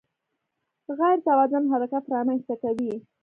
غیر 0.99 1.17
توازن 1.27 1.63
حرکت 1.71 2.03
رامنځته 2.13 2.55
کوي. 2.63 2.93